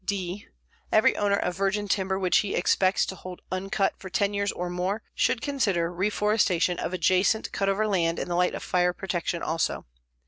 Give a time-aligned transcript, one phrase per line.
[0.03, 0.47] (d)
[0.91, 4.67] Every owner of virgin timber which he expects to hold uncut for 10 years or
[4.67, 9.43] more should consider reforestation of adjacent cut over land in the light of fire protection
[9.43, 9.85] also.